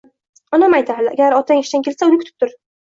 [0.57, 2.59] Onam aytardi: "Agar otang ishdan kelsa, uni kutib tur